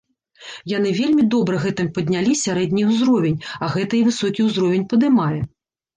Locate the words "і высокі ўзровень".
3.99-4.87